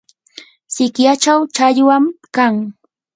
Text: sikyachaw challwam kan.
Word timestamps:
sikyachaw 0.73 1.39
challwam 1.55 2.05
kan. 2.35 2.55